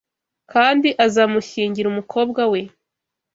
[0.51, 2.61] Kandi azamushyingira umukobwa we